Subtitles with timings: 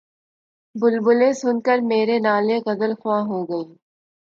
[0.75, 3.69] بلبلیں سن کر میرے نالے‘ غزلخواں ہو گئیں